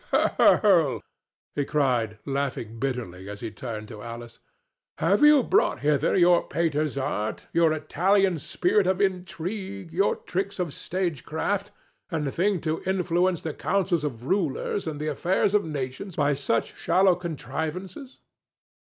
[0.37, 1.03] "Girl,"
[1.67, 4.39] cried he, laughing bitterly, as he turned to Alice,
[4.97, 10.73] "have you brought hither your painter's art, your Italian spirit of intrigue, your tricks of
[10.73, 11.69] stage effect,
[12.09, 16.75] and think to influence the councils of rulers and the affairs of nations by such
[16.75, 18.17] shallow contrivances?